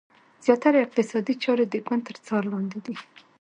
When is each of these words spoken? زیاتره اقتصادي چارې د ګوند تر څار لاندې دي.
زیاتره 0.45 0.77
اقتصادي 0.85 1.33
چارې 1.43 1.65
د 1.67 1.75
ګوند 1.87 2.03
تر 2.09 2.17
څار 2.25 2.43
لاندې 2.51 2.79
دي. 2.85 2.95